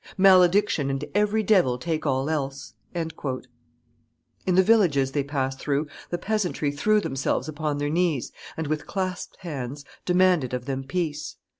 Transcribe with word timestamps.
Malediction 0.17 0.89
and 0.89 1.05
every 1.13 1.43
devil 1.43 1.77
take 1.77 2.07
all 2.07 2.27
else!" 2.27 2.73
In 2.95 3.11
the 4.55 4.63
villages 4.63 5.11
they 5.11 5.23
passed 5.23 5.59
through, 5.59 5.85
the 6.09 6.17
peasantry 6.17 6.71
threw 6.71 6.99
themselves 6.99 7.47
upon 7.47 7.77
their 7.77 7.87
knees, 7.91 8.31
and, 8.57 8.65
with 8.65 8.87
clasped 8.87 9.37
hands, 9.41 9.85
demanded 10.03 10.55
of 10.55 10.65
them 10.65 10.83
peace. 10.83 11.35